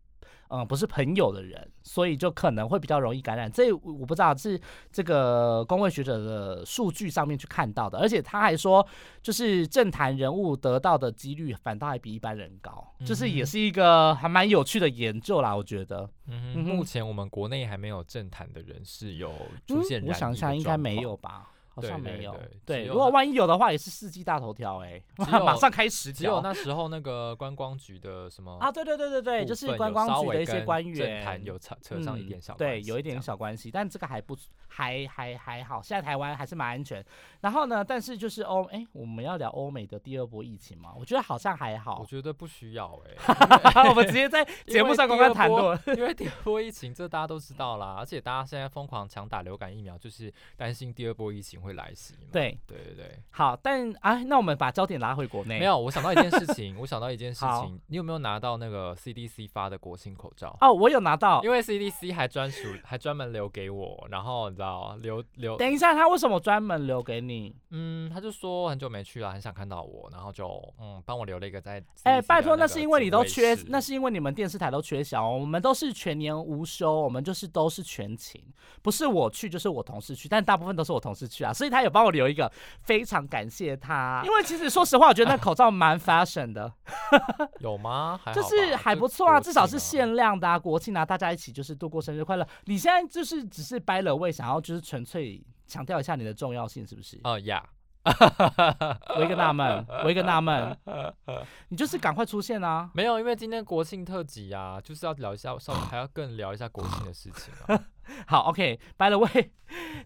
[0.50, 3.52] 嗯，不是朋友的人，所以就可能会比较容易感染。
[3.52, 4.58] 这我不知道是
[4.90, 8.86] 这个公卫学者的数据上面去看到的，而且他还说，
[9.22, 16.08] 就是政坛人物得到的几率反倒还比一般人高，就是也是一个还蛮有趣的研究啦，我觉得。
[16.54, 19.28] 目前我们国内还没有政坛的人士有
[19.66, 21.18] 出嗯现、我想一下，应该没有。
[21.18, 21.50] 吧？
[21.80, 22.48] 好像没有对对。
[22.48, 26.40] 只对，如果万一有的话，也是世纪大头条哎、 马上开十只有。
[26.40, 34.36] 那时候那个观光局的什么啊，对对对对对，就是观光局的一些官员坛有扯扯上一点小嗯对，有一点小关系，但这个还不
[34.66, 37.04] 还还还好，现在台湾还是蛮安全。
[37.40, 42.08] 然后呢，但是就是欧哎，我们要聊欧美的第二波疫情嘛，我觉得好像还好我。
[42.08, 45.78] 觉得不需要哎、 我们直接在节目上公开谈论。
[45.88, 52.28] 因为第二波疫情，这大家都知道啦，而且大家现在疯狂抢打流感疫苗，就是担心第二波疫情会来袭嘛。
[52.32, 55.58] 对，对对对，好，但啊，那我们把焦点拉回国内。
[55.58, 60.56] 没有，我想到一件事情， 我想到一件事情，你有没有拿到那个 CDC 发的国庆口罩？
[60.60, 61.42] 哦，我有拿到。
[61.42, 67.54] 因为 CDC 还专属， 还专门留给我，然后你知道留留，等一下，他为什么专门留给你？
[67.70, 70.46] 嗯，他就说很久没去了，很想看到我，然后就
[70.80, 78.42] 嗯帮我留了一个在哎、拜托，那是因为你都缺，那是因为你们电视台都缺小，我们都是全年无休，我们就是都是全勤，
[78.82, 82.50] 不是我去就是我同事去，但大部分都是我同事去啊，所以他有帮我留一个，
[82.82, 84.22] 非常感谢他。
[84.24, 86.72] 因为其实说实话，我觉得那 口罩蛮 fashion 的，
[87.58, 88.18] 有吗？
[88.22, 92.46] 还就是还不错啊，至少是限量的啊，国庆啊，大家一起就是度过生日快乐。
[92.66, 97.18] 你现在就是只是掰了位，想要就是纯粹强调一下你的重要性，是不是？
[97.24, 97.62] 哦呀，
[99.16, 100.76] 我一个纳闷，我一个纳闷，
[101.68, 102.90] 你就是赶快出现啊！
[102.94, 107.84] 没有，因为今天国庆特辑啊，就是要聊一下，稍微还要更聊一下国庆的事情啊。
[108.26, 109.50] 好，OK，by、the way，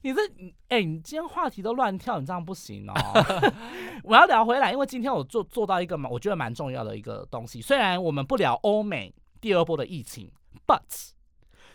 [0.03, 2.95] 你这，你哎、你今天话题都乱跳，你这样不行哦。
[4.03, 7.61] 我要聊回来，因为今天我做做到一个蛮，我觉得蛮重要的一个东西。
[7.63, 10.31] 虽然我们不聊欧美第二波的疫情
[10.67, 11.13] ，but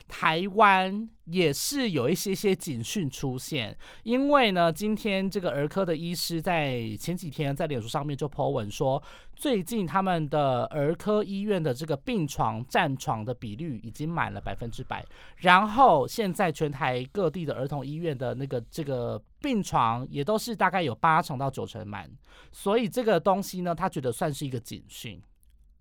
[0.07, 9.01] 台湾也是有一些些警讯出现，因为呢，今天这个儿科的医师在前几天在脸书上面就 po 文说，
[9.35, 15.05] 最近他们的儿科医院的这个病床占床的比率已经满了百分之百，
[15.37, 22.09] 然后现在全台各地的儿童医院的那个这个病床也都是大概有八成到九成满，
[22.51, 25.21] 所以这个东西呢，他觉得算是一个警讯。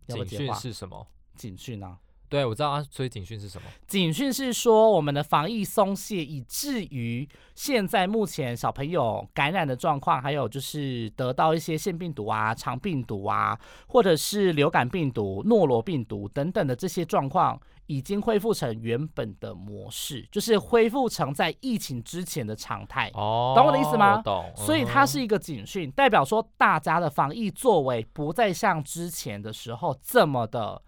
[0.08, 1.06] 警讯是什么？
[1.34, 3.68] 警讯啊，对，我知道啊，所以警讯是什么？
[3.86, 23.10] 警讯是说我们的防疫松懈，以至于现在目前小朋友感染的状况，还有就是得到一些腺病毒啊、肠病毒啊，或者是流感病毒、诺罗病毒等等的这些状况，已经恢复成原本的模式，就是恢复成在疫情之前的常态。
[23.14, 24.52] 哦，懂我的意思吗懂。
[24.56, 30.82] 所以它嗯是一个警讯，代表说大家的防疫作为不再像之前的时候这么的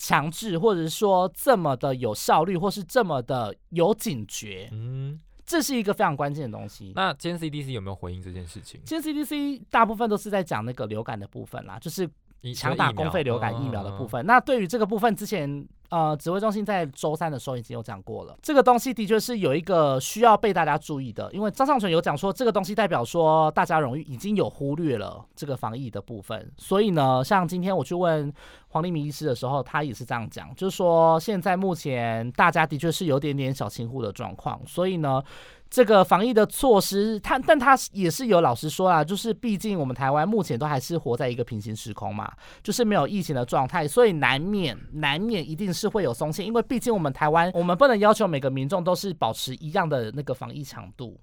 [0.00, 6.94] 强制，或者是说这么的有效率，或是这么的有警觉，嗯，这是一个非常关键的东西。
[6.96, 8.80] 那今天 CDC 有没有回应这件事情？
[8.86, 12.08] 今天 CDC 大部分都是在讲那个流感的部分啦，就是
[12.40, 14.08] 疫强打公费流感疫苗的部。
[14.08, 14.24] 分。
[14.24, 28.32] 那对于这个部分，之前呃指挥中心在周三的时候已经有讲过了，这个东西的确是有一个需要被大家注意的，因为张尚存有讲说，这个东西代表说大家容易已经有忽略了这个防疫的部分，所以呢，像今天我去问
[28.68, 35.22] 黄立明医师的时候，他也是这样讲，就是说现在目前大家的确是有点点小轻忽的状况，所以呢。
[35.70, 42.30] 这个防疫的措施，他但他也是有老实说啦，就是毕竟我们台湾目前都还是活在一个平行时空嘛，
[42.60, 51.16] 就是没有疫情的状态，所以难免难免一定是会有松懈，因为毕竟我们台湾，我们不能要求每个民众都是保持一样的那个防疫强度。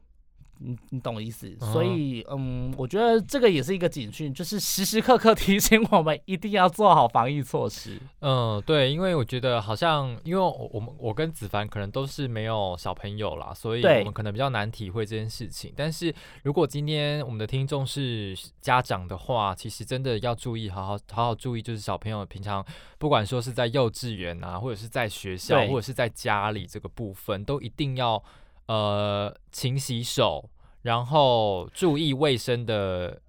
[0.59, 1.47] 你你懂我意思？
[1.61, 7.99] 嗯所以嗯，我觉得这个也是一个警讯，就是时时刻刻提醒我们一定要做好防疫措施。
[8.21, 15.73] 嗯，对，因为我觉得好像，因为我我们我跟子凡可能都是没有小朋友啦，所以我们可能比较难体会这件事情。
[15.75, 22.65] 但是如果今天我们的听众是家长的话，其实真的要注意，好好好好注意，就是小朋友平常
[22.97, 28.21] 不管说是在幼稚园啊，或者是在学校，或者是在家里这个部分，都一定要
[28.67, 30.49] 呃勤洗手，
[30.83, 33.21] 然后注意卫生的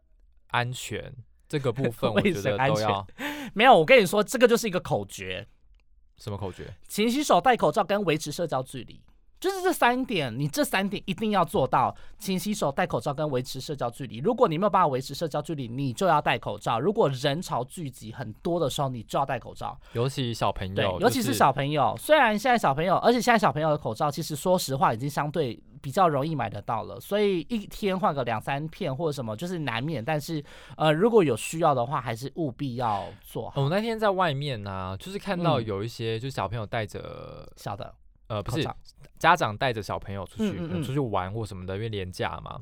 [0.49, 1.13] 安全。
[1.49, 3.07] 这个部分我卫觉得都要
[3.55, 5.49] 没有，我跟你说，这个就是一个口诀：
[6.19, 6.75] 什么口诀？
[6.87, 9.01] 勤洗手、戴口罩跟维持社交距离。
[9.41, 14.19] 就是这三点，你这三点一定要做到：勤洗手、戴口罩跟维持社交距离。
[14.19, 16.81] 如果你没有办法维持社交距离，你就要戴口罩。
[16.81, 19.79] 如果人潮聚集很多的时候，你就要戴口罩。
[19.93, 21.95] 尤其小朋对友，，尤其是小朋友。
[21.99, 30.05] 虽然现在小朋友，而且现在小朋友的口罩，其实说实话已经相对比较容易买得到了，所以一天换个两三片或者什么，就是难免。
[30.05, 30.43] 但是
[30.77, 33.63] 呃，如果有需要的话，还是务必要做好。
[33.63, 37.95] 我那天在外面呢、就是看到嗯有一些就是小朋友戴着小的
[38.29, 38.67] 呃不是，
[39.19, 42.61] 家长带着小朋友出去、嗯嗯嗯可能出去玩或什么的，因为廉价嘛。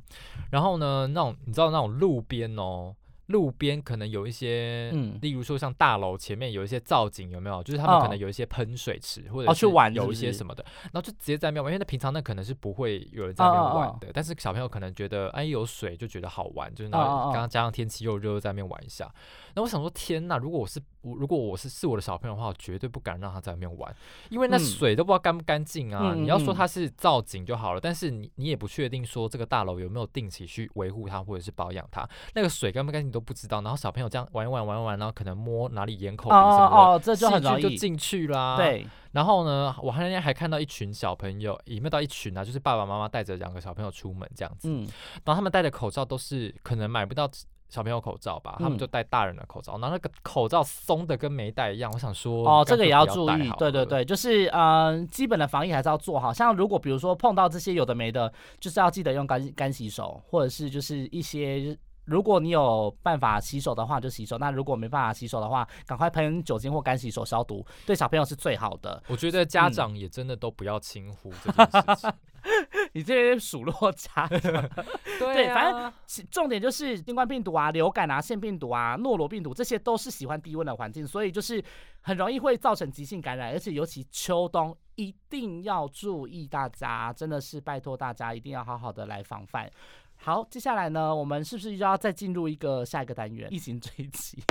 [0.50, 2.94] 然后呢，那种你知道那种路边哦。
[3.26, 7.60] 路边可能有一些，嗯例如说像大楼前面有一些造景，有没有？
[7.64, 19.12] 就是他们可哦能有一些喷水池，或者哦去是有一玩是不是些什么的，然后就直接在那边玩，因为那平常那可能是不会有人在那边玩的，但是小朋友可能觉得哎有水就觉得好玩，就是那哦哦哦刚刚加上天气又热，在那边玩一下。
[19.56, 20.38] 那我想说，天呐！
[20.38, 23.94] 如果我是我，如果我是是我的小朋友的话，我绝对不敢让他在外面玩，
[24.28, 26.14] 因为那嗯水都不知道干不干净啊。
[26.14, 33.60] 你要说嗯它是造景就好了，但是你你也不确定说这个大楼有没有定期去维护它或者是保养它，那个水干不干净都不知道。
[33.60, 37.62] 然后小朋友这样玩一玩玩一玩，然后可能摸哪里眼口什么的，哦哦，这就很细容易。
[37.62, 38.56] 菌就进去啦。。
[38.56, 44.68] 对，然后呢，我那天还看到一群小朋友，也没有到一群啊，就是爸爸妈妈带着两个小朋友出门这样子。
[44.68, 44.86] 嗯，
[45.24, 47.30] 然后他们戴的口罩都是可能买不到
[47.68, 51.90] 小朋友口罩吧，他们嗯就戴大人的口罩，然后那个口罩松的跟没戴一样。
[51.92, 56.32] 我想说，哦，这个也要注意对对对，就是嗯、呃基本的防疫还是要做好。
[56.32, 61.76] 像如果比如说碰到这些有的没的，就是要记得用干干洗手，或者是就是一些。
[62.04, 69.02] 如果你有办法洗手的话，就洗手；那如果没办法洗手的话，赶快喷酒精或干洗手消毒，对小朋友是最好的。
[69.08, 72.12] 我觉得家嗯长也真的都不要轻忽这件事情。
[72.96, 74.40] 你这边数落 家长，
[75.20, 75.70] 对反
[76.06, 81.62] 正，重点就是新冠病毒啊、流感啊、腺病毒啊、诺罗病毒，这些都是喜欢低温的环境，所以就是
[82.00, 89.70] 很容易会造成急性感染，而且尤其秋冬一定要注意，大家真的是拜托大家一定要好好的来防范。
[90.16, 94.42] 好，接下来呢，我们是不是就要再进入一个下一个单元——疫情追击？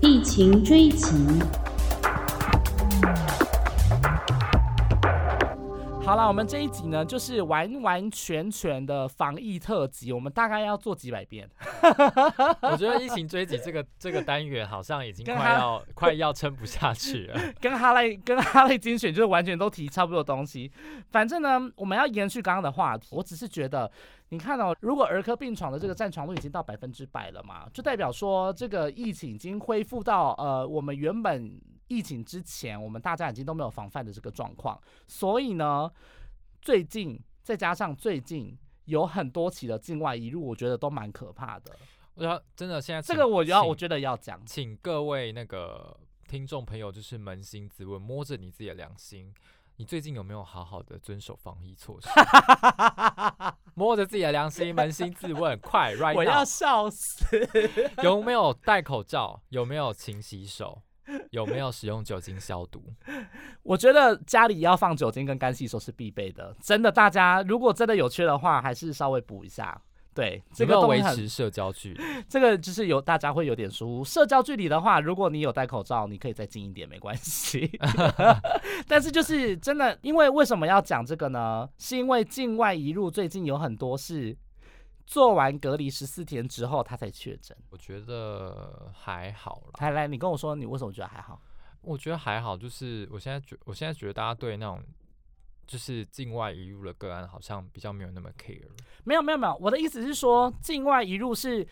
[0.00, 1.14] 疫情追击，
[6.10, 11.48] 好了，我们这一集呢，就是完完全全的防疫特辑，我们大概要做几百遍。
[12.62, 17.40] 我觉得疫情追击这个这个单元好像已经快要快要撑不下去了。
[17.62, 20.68] 跟哈雷跟哈雷精选就是完全都提差不多的东西。
[21.12, 23.06] 反正呢，我们要延续刚刚的话题。
[23.12, 23.88] 我只是觉得，
[24.30, 31.52] 你看哦，如果儿科病床的这个占床率已经到百分之百了嘛，就代表说这个疫情已经恢复到呃我们原本
[31.90, 34.80] 疫情之前，我们大家已经都没有防范的这个状况。
[35.06, 35.92] 所以呢，
[36.62, 38.58] 最近再加上最近。
[38.86, 41.70] 有很多起的境外移入，我觉得都蛮可怕的。
[42.14, 44.44] 我要真的现在这请个我要，我觉得要讲。
[44.44, 49.32] 请各位那个听众朋友，就是扪心自问，摸着你自己的良心，
[49.76, 52.08] 你最近有没有好好的遵守防疫措施？
[53.74, 57.24] 摸着自己的良心，扪心自问，快， right 我要笑死。
[58.02, 59.40] 有没有戴口罩？
[59.50, 60.82] 有没有勤洗手？
[61.30, 62.82] 有没有使用酒精消毒？
[63.62, 69.80] 我觉得家里要放酒精跟干洗手是必备的，真的，大家如果真的有缺的话，还是稍微补一下。
[70.12, 72.02] 对，这个维持社交距离？
[72.28, 74.04] 这个就是有大家会有点疏忽。
[74.04, 77.70] 社交距离的话，如果你有戴口罩，你可以再近一点，没关系。
[78.88, 81.68] 但是就是真的，因为为什么要讲这个呢？
[81.78, 84.36] 是因为境外移入最近有很多是
[85.10, 87.56] 做完隔离十四天之后他才确诊。
[87.70, 89.70] 我觉得还好啦。
[89.80, 91.42] 来来，你跟我说，你为什么觉得还好？
[91.80, 94.80] 我觉得还好，就是我现在觉，我现在觉得大家对那种
[95.66, 98.62] 就是境外移入的个案，好像比较没有那么 care。
[99.02, 101.66] 没有没有没有，我的意思是说，境外移入是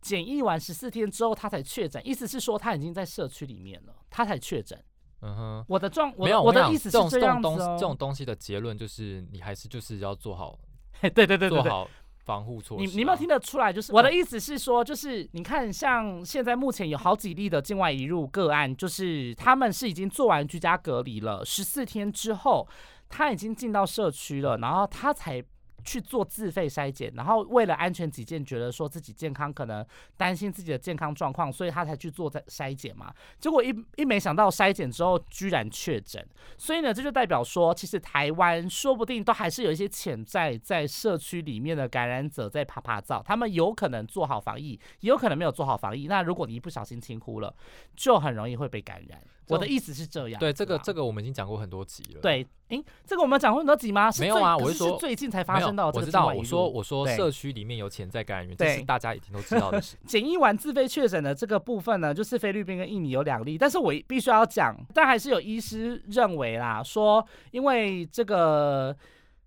[0.00, 4.80] 检疫完十四天之后他才确诊，意思是说他已经在社区里面了，他才确诊。
[5.22, 7.50] 嗯哼，我的状，我没有，我的意思是这种这样子哦。
[7.50, 10.56] 种东西，这种东西的结论就是，你还是就是要做好
[11.02, 11.88] 对对对对对，做好
[12.24, 12.86] 防护措施啊。
[12.86, 13.72] 你你有没有听得出来？
[13.72, 22.68] 就是我的意思是说，就是你看，像现在目前有好几例的境外移入个案，就是他们是已经做完居家隔离了十四天之后。
[23.08, 25.44] 他已经进到社区了，然后他才。
[25.84, 29.84] 去做自费筛检，然后为了安全起见，觉得说自己健康可能
[30.16, 33.12] 担心自己的健康状况，所以他才去做在筛检嘛。
[33.38, 36.24] 结果一一没想到筛检之后居然确诊，
[36.56, 46.06] 所以呢，这就代表说，其实台湾说不定都还是有一些潜在在社区里面的感染者在爬爬灶，他们有可能做好防疫，也有可能没有做好防疫。
[46.06, 47.54] 那如果你一不小心轻忽了，
[47.96, 49.20] 就很容易会被感染。
[49.48, 50.38] 我的意思是这样。
[50.40, 52.20] 对，这个这个我们已经讲过很多集了。
[52.20, 54.10] 对，诶，这个我们讲过很多集吗？
[54.18, 55.86] 没有啊，我是说最近才发生的。
[55.86, 59.96] 我知道，我说我说社区里面有潜在感染源，这是大家已经都知道的事。
[60.06, 68.96] 检疫完自费确诊的这个部分呢，就是菲律宾跟印尼有两例，但是我必须要讲，但还是有医师认为啦，说因为这个。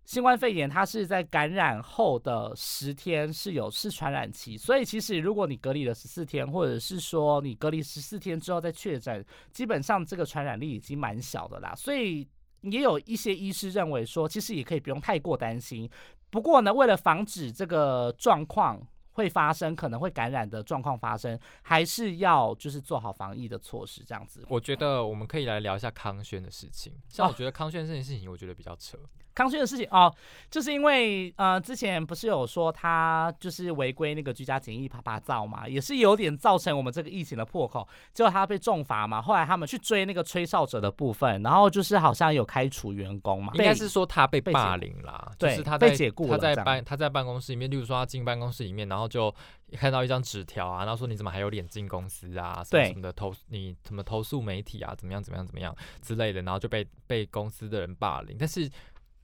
[0.05, 11.73] 新冠肺炎它是在感染后的十天是有是传染期，所以其实如果你隔离了十四天，或者是说你隔离十四天之后再确诊，基本上这个传染力已经蛮小的啦。
[11.75, 12.27] 所以
[12.61, 15.89] 也有一些医师认为说，其实也可以不用太过担心。
[16.29, 18.79] 不过呢，为了防止这个状况
[19.11, 24.45] 会发生，可能会感染的状况发生，还是要就是做好防疫的措施这样子。
[24.49, 28.99] 我觉得我们可以来聊一下康轩的事情，像我觉得康轩这件事情，我觉得比较扯。
[29.35, 30.11] 康轩的事情哦，
[30.49, 37.87] 就是因为呃，之前不是有说他就是违规那个居家检疫、啪啪照嘛，也是有点造成我们这个疫情的破口。
[38.13, 49.33] 结果他被重罚嘛，后来他们去追那个吹哨者的部分，然后就是好像有开除员工嘛，应该是说他被霸凌啦，就是他被解雇他在办他在办公室里面，例如说他进办公室里面，然后就
[49.73, 58.71] 看到一张纸条啊，然后说你怎么还有脸进公司啊，什么什么的投你什么投诉媒体啊，怎么样怎么样怎么样之类的，然后就被被公司的人霸凌，但是。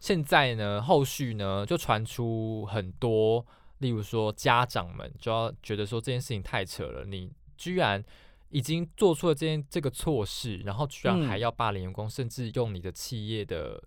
[0.02, 3.46] 现在呢，后续呢就传出很多，
[3.78, 8.04] 例如说家长们就要觉得说这件事情太扯了，你居然
[8.50, 13.80] 已经做出了这件这个错事，然后居然还要霸凌员工，甚至用你的企业的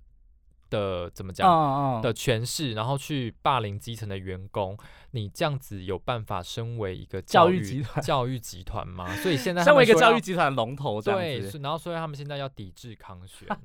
[0.70, 4.78] 的怎么讲的权势，然后去霸凌基层的员工，
[5.10, 9.12] 你这样子有办法身为一个教育集团教育集团吗？
[9.16, 13.48] 所以现在身为一个教育集团龙头，对，然后所以他们现在要抵制康轩。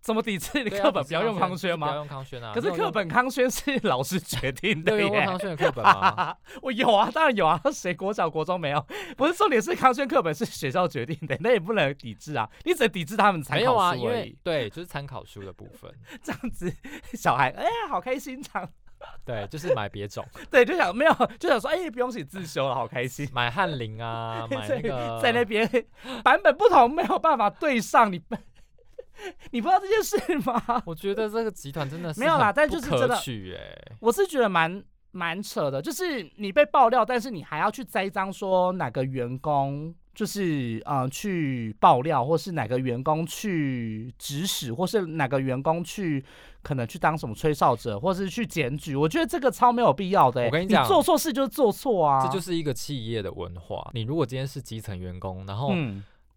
[0.00, 0.64] 怎么抵制？
[0.64, 1.88] 你课本不要用康轩吗？
[1.88, 2.52] 不要用康轩啊！
[2.54, 5.02] 可是课本康轩是老师决定的耶。
[5.02, 6.34] 用康轩的课本吗？
[6.62, 7.60] 我有啊，当然有啊。
[7.72, 8.86] 谁国小国中没有？
[9.16, 12.48] 不是重点是康轩课本是学校决定的，那也不能抵制啊。
[12.64, 15.92] 你只能抵制他们参考书啊，因为对，就是参考书的部分。
[16.22, 16.72] 这样子，
[17.12, 18.68] 小孩哎呀，好开心，这样。
[19.24, 20.22] 对，就是买别种。
[20.50, 23.26] 对，就想没有，就想说，哎，不用写自修了，好开心。
[23.32, 25.66] 买翰林啊，买那个在那边
[26.22, 28.22] 版本不同，没有办法对上你。
[29.52, 30.82] 你不知道这件事吗？
[30.86, 33.16] 我觉得这个集团真的是没有啦，但就是真的，
[34.00, 35.80] 我是觉得蛮蛮扯的。
[35.82, 46.24] 就是你被爆料，但是你还要去栽赃说哪个员工就是嗯去爆料，或是哪个员工去指使，或是哪个员工去
[46.62, 48.94] 可能去当什么吹哨者，或是去检举。
[48.96, 50.44] 我觉得这个超没有必要的。
[50.44, 53.90] 我跟你讲，做错事就是做错啊，这就是一个企业的文化。
[53.94, 55.72] 你如果今天是基层员工，然后。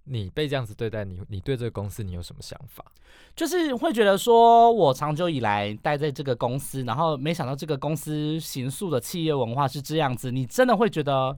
[0.05, 2.83] 你被这样子对待，你你对这个公司你有什么想法？
[3.35, 11.37] 就是会觉得说，我长久以来待在这个公司，然后没想到这个公司行塑的企业文化是这样子，你真的会觉得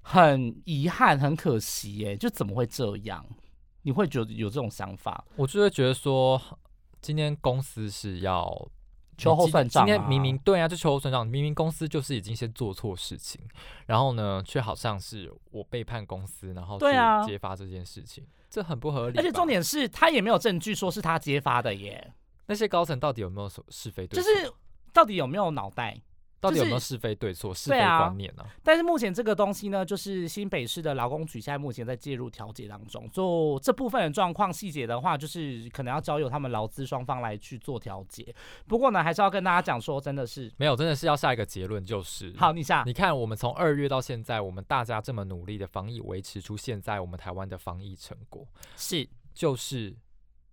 [0.00, 2.16] 很遗憾、很可惜耶？
[2.16, 3.24] 就怎么会这样？
[3.82, 5.24] 你会觉得有这种想法？
[5.36, 6.40] 我就会觉得说，
[7.00, 8.68] 今天公司是要。
[9.16, 9.86] 秋后算账。
[9.86, 11.26] 今天明明对啊，就秋后算账。
[11.26, 13.40] 明明公司就是已经先做错事情，
[13.86, 16.86] 然后呢，却好像是我背叛公司，然后去
[17.26, 19.18] 揭发这件事情，这很不合理。
[19.18, 22.12] 而且重点是他也没有证据说是他揭发的耶。
[22.46, 24.20] 那些高层到底有没有是非对？
[24.20, 24.52] 就是
[24.92, 26.00] 到底有没有脑袋？
[26.42, 28.44] 到底有没有是非对错、是非观念呢？
[28.64, 38.34] 但是目前这个东西呢，就是新北市的劳工局现在目前在介入调解当中，就这部分的状况细节的话，就是可能要交由他们劳资双方来去做调解。
[38.66, 48.44] 不过呢，还是要跟大家讲说，真的是没有，真的是要下一个结论，就是好，你下，你看我们从二月到现在，我们大家这么努力的防疫，维持出现在我们台湾的防疫成果，
[48.76, 49.96] 是就是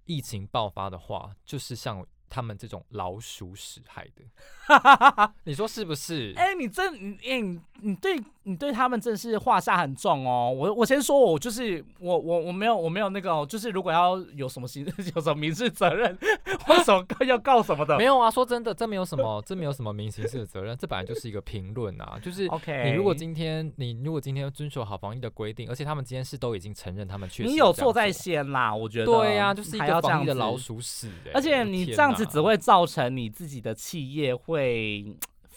[0.05, 2.05] 疫情爆发的话，就是像。
[2.29, 6.33] 他们这种老鼠屎害的， 你说是不是？
[6.37, 8.17] 哎，你真你你你对
[8.49, 10.53] 你对他们真是画下很重哦。
[10.53, 14.85] 我我先说，我就是我我我没有我没有那个，就是如果要有什么刑
[15.15, 16.17] 有什么民事责任，
[16.65, 18.29] 或什么要告什么的，没有啊。
[18.29, 22.19] 说真的，这没有什么，这没有什么民刑事的责任，这本来就是一个评论啊。
[22.21, 31.09] 就是 OK，你如果今天你如果今天遵守好防疫的规定，而且他们今天是都已经承认他们确实你有错在先啦，我觉得对呀，就是一个防疫的老鼠屎。
[31.33, 32.09] 而且你这样。
[32.19, 35.05] 子只会造成你自己的企业会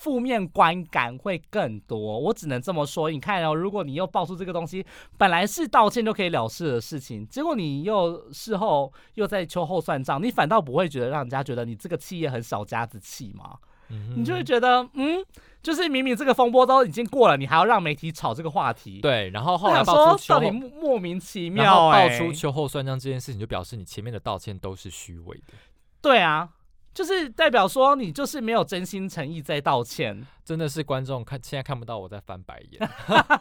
[0.03, 2.19] 负面观感会更多。
[2.19, 3.09] 我只能这么说。
[3.09, 4.85] 你看哦，如果你又爆出这个东西，
[5.17, 13.57] 本来是道歉就可以了事的事情，结果你又事后又在秋后算账，你反倒不会觉得让人家觉得你这个企业很小家子气吗？
[13.90, 15.23] 嗯你就会觉得，嗯，
[15.63, 19.00] 就是明明这个风波都已经过了，你还要让媒体炒这个话题。
[19.00, 25.53] 对，然后后来爆想说到出秋后底莫莫名其妙、后欸，爆出秋后算账这件事情，就表示你前面的道歉都是虚伪的。
[26.00, 26.48] 对啊，
[26.95, 30.27] 就是代表说你就是没有真心诚意在道歉。
[30.45, 32.90] 真的是观众看现在看不到我在翻白眼，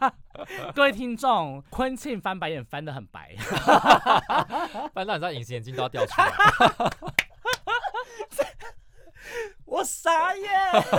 [0.76, 3.36] 各位听众，昆庆翻白眼翻得很白，
[4.94, 6.32] 翻到你知道隐形眼镜都要掉出来。
[9.72, 10.50] 我傻眼。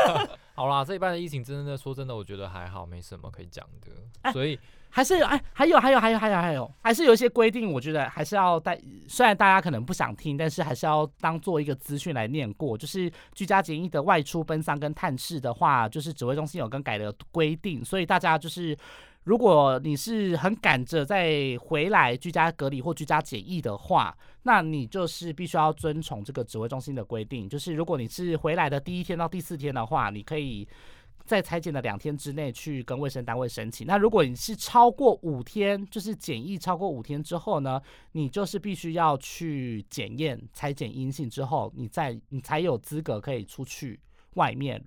[0.56, 3.90] 好啦，这一半的疫情真的说真的，我觉得还好，没什么可以讲的。
[4.22, 4.58] 哎所以
[4.88, 8.80] 还是有哎，还有还有还有还有还有，还是有一些规定，我觉得还是要带。
[9.06, 12.76] 虽然大家可能不想听，但是还是要当做一个资讯来念过。
[12.78, 18.76] 就是居家检疫的外出奔丧跟探视的话，就是指挥中心有更改的规定，所以大家就是。
[19.24, 24.12] 如果你是很赶着再回来居家隔离或居家检疫的话，
[24.45, 27.49] 那你就是必须要遵从这个指挥中心的规定。
[27.49, 30.66] 就是如果你是回来的第一天到第四天的话，你可以
[31.24, 33.86] 在裁剪的两天之内去跟卫生单位申请。
[33.86, 37.80] 那如果你是超过五天，就是检疫超过五天之后呢，
[38.11, 44.01] 你就是必须要去检验裁剪阴性之后，你再你才有资格可以出去
[44.34, 44.84] 外面，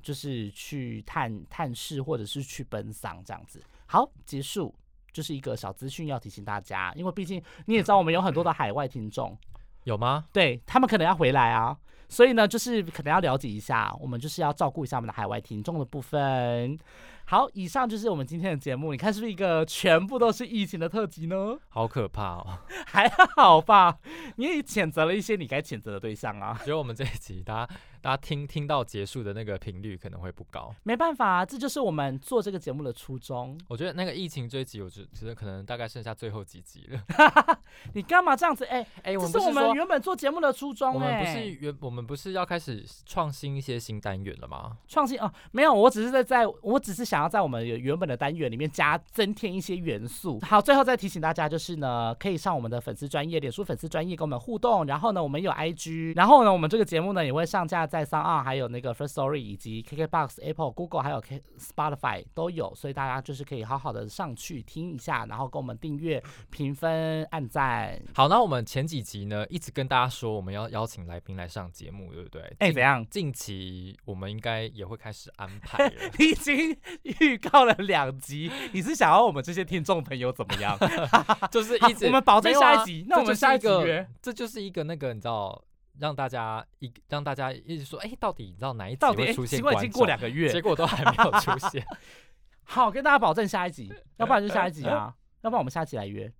[0.00, 3.62] 就是去探探视或者是去奔丧这样子。
[3.84, 4.74] 好，结束。
[5.14, 9.34] 就是一个小资讯要提醒大家，因为毕竟你也知道，我们有很多的海外听众，
[9.84, 10.26] 有吗？
[10.32, 11.74] 对他们可能要回来啊，
[12.08, 16.78] 所以呢，就是可能要了解一下，我们就是要照顾一下我们的海外听众的部分。
[17.26, 21.56] 好，以上就是我们今天的节目，你看是不是一个全部都是疫情的特辑呢？
[21.68, 22.58] 好可怕哦！
[22.86, 23.98] 还好吧，
[24.36, 30.74] 你也谴责了一些你该谴责的对象啊，觉得我们这一集大家大家听听到结束的那个频率可能会不高。
[30.82, 33.58] 没办法、啊，这就是我们做这个节目的初衷。
[33.68, 37.02] 我觉得那个疫情追集，我觉觉得可能大概剩下最后几集了。
[37.94, 38.64] 你干嘛这样子？
[38.66, 44.76] 哎、哎、我这是我们原本做节目的初衷、我们不哎是原我们不是要开始创新一些新单元了吗？
[44.86, 50.38] 创新哦，没有，我只是在在，我只是想要在我们原本的单元里面加增添一些元素。
[50.42, 54.84] 好，最后再提醒大家，就是呢，可以上我们的粉丝专业，脸书粉丝专业跟我们互动。
[54.86, 68.00] 然后呢，我们有 IG，然后呢，我们这个节目呢也会上架在 s o n 还有那个 First Story 以及 KKBox、Apple、Google 还有 K Spotify 都有，所以大家就是可以好好的上去听一下，然后跟我们订阅、评分、按赞。
[68.14, 72.42] 好，那我们前几集呢一直跟大家说我们要邀请来宾来上节目，对不对？
[72.58, 73.06] 哎、近怎样？
[73.08, 75.92] 近期我们应该也会开始安排了。
[76.18, 76.76] 你已经
[77.20, 80.78] 预告了两集，你是想要我们这些听众朋友怎么样？
[81.50, 85.62] 就是一直我们保证下一集那我们下一集个约这就是一个那个你知道，
[85.98, 90.06] 让大家一让大家一直说，哎、到底你知道哪一集出现结果，已经过？
[90.06, 91.86] 两个月结，果都还没有出现。
[92.64, 96.32] 好，跟大家保证下一集， 要不然就下一集啊，要不然我们下一集来约。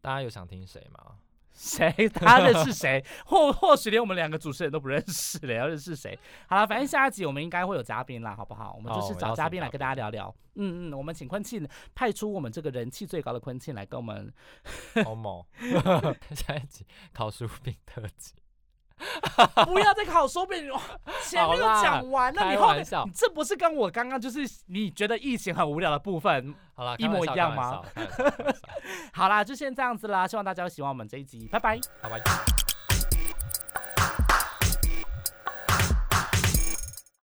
[0.00, 1.16] 大家有想听谁吗？
[1.56, 1.90] 谁？
[2.10, 3.02] 他认识谁？
[3.24, 6.16] 或或许连我们两个主持人都不认识了，要认识谁？
[6.46, 8.74] 好了，反正下一集我们应该会有嘉宾啦，好不好？
[8.76, 10.34] 我们就是找嘉宾来跟大家聊聊。
[10.58, 14.32] 嗯嗯，我们请昆庆派出我们这个人气最高的昆庆来跟我们。
[15.04, 15.44] 好猛！
[16.34, 18.34] 下一集烤薯饼特辑，
[19.66, 20.80] 不要再考手柄，哇
[21.22, 26.54] 前面都讲完了，你后面你这不是跟我刚刚就是你觉得疫情很无聊的部分？
[26.74, 27.82] 好了，一模一样吗
[29.12, 31.78] 好啦，就先这样子啦，希望大家会喜欢我们这一集，拜拜。
[32.02, 32.75] 拜拜。